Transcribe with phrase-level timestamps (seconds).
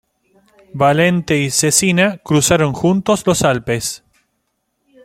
[0.73, 4.03] Valente y Cecina cruzaron juntos los Alpes.